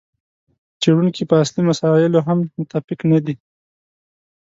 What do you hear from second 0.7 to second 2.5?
څېړونکي په اصلي مسایلو هم